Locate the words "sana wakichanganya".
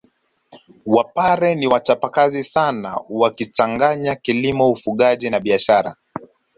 2.43-4.15